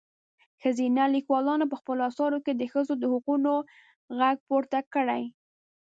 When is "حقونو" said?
3.13-3.53